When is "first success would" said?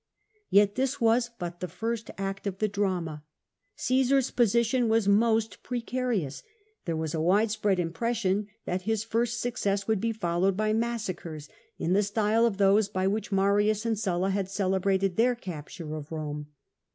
9.03-10.01